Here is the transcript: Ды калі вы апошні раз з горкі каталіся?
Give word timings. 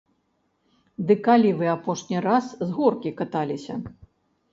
Ды 1.09 1.17
калі 1.27 1.51
вы 1.59 1.67
апошні 1.73 2.17
раз 2.27 2.45
з 2.65 2.69
горкі 2.79 3.13
каталіся? 3.21 3.77